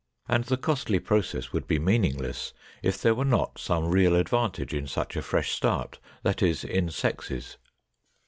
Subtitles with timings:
[0.27, 4.87] And the costly process would be meaningless if there were not some real advantage in
[4.87, 7.57] such a fresh start, that is, in sexes.